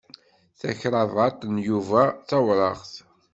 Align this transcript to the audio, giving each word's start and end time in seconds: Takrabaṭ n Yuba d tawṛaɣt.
Takrabaṭ 0.59 1.39
n 1.53 1.55
Yuba 1.67 2.01
d 2.09 2.13
tawṛaɣt. 2.29 2.93